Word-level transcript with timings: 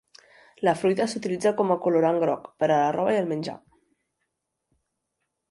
La 0.67 0.71
fruita 0.77 1.05
s'utilitza 1.11 1.51
com 1.59 1.73
a 1.75 1.77
colorant 1.83 2.17
groc, 2.23 2.49
per 2.65 2.71
a 2.71 2.81
la 2.81 2.89
roba 2.97 3.15
i 3.17 3.21
el 3.21 3.31
menjar. 3.35 3.57